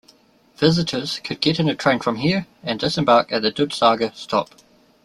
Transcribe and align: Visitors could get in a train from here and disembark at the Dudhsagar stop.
Visitors 0.57 1.19
could 1.23 1.39
get 1.41 1.59
in 1.59 1.69
a 1.69 1.75
train 1.75 1.99
from 1.99 2.15
here 2.15 2.47
and 2.63 2.79
disembark 2.79 3.31
at 3.31 3.43
the 3.43 3.51
Dudhsagar 3.51 4.15
stop. 4.15 4.49